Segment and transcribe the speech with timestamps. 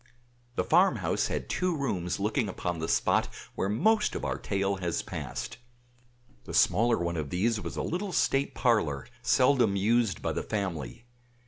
[0.55, 4.77] The farm house had two rooms looking upon the spot where most of our tale
[4.77, 5.59] has passed.
[6.45, 11.05] The smaller one of these was a little state parlor, seldom used by the family.